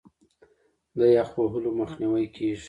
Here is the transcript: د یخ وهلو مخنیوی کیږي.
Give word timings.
د 0.97 0.99
یخ 1.15 1.29
وهلو 1.39 1.69
مخنیوی 1.81 2.25
کیږي. 2.35 2.59